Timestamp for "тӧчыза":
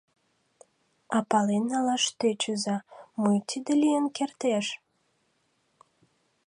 2.19-2.77